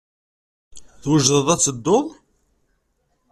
Twejdeḍ 1.01 1.47
ad 1.53 1.61
tedduḍ? 1.61 2.07